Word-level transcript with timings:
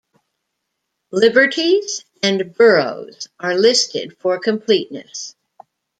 Liberties 1.11 2.05
and 2.23 2.55
Boroughs 2.55 3.29
are 3.39 3.53
listed 3.55 4.17
for 4.17 4.39
completeness. 4.39 5.35